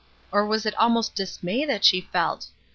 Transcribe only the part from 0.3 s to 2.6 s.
Or was it almost dismay that she felt?